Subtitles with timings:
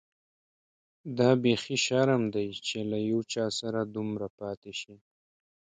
[1.17, 4.95] دا بيخي شرم دی چي له یو چا سره دومره پاتې شې.